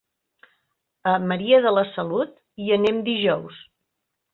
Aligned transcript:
A 1.11 1.13
Maria 1.33 1.61
de 1.67 1.75
la 1.77 1.85
Salut 1.93 2.37
hi 2.67 2.77
anem 2.81 3.07
dijous. 3.15 3.67